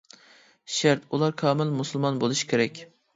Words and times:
شەرت 0.75 1.03
ئۇلار 1.11 1.35
كامىل 1.41 1.73
مۇسۇلمان 1.81 2.17
بولۇشى 2.25 2.49
كېرەك. 2.55 2.83